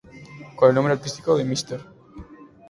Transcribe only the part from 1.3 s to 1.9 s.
de ""Mr.